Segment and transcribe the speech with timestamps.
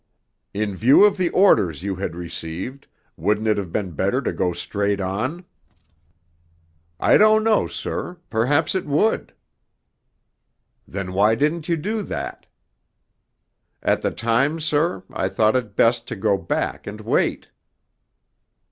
[0.51, 4.51] 'In view of the orders you had received, wouldn't it have been better to go
[4.51, 5.45] straight on?'
[6.99, 9.31] 'I don't know, sir perhaps it would.'
[10.87, 12.47] 'Then why didn't you do that?'
[13.83, 17.49] 'At the time, sir, I thought it best to go back and wait.'